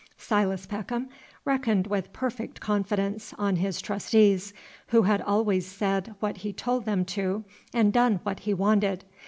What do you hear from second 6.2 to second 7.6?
he told them to,